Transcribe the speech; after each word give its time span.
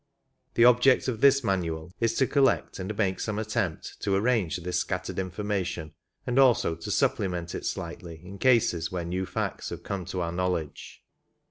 The 0.55 0.65
object 0.65 1.07
of 1.07 1.21
this 1.21 1.43
manual 1.43 1.93
is 1.99 2.15
to 2.15 2.25
collect 2.25 2.79
and 2.79 2.97
make 2.97 3.19
some 3.19 3.37
attempt 3.37 3.97
to 4.01 4.15
arrange 4.15 4.57
this 4.57 4.79
scattered 4.79 5.19
information, 5.19 5.93
and 6.25 6.39
also 6.39 6.73
to 6.73 6.89
supplement 6.89 7.53
it 7.53 7.67
slightly 7.67 8.19
in 8.25 8.39
cases 8.39 8.91
where 8.91 9.05
new 9.05 9.27
facts 9.27 9.69
have 9.69 9.83
come 9.83 10.05
to 10.05 10.21
our 10.21 10.31
knowledge. 10.31 11.03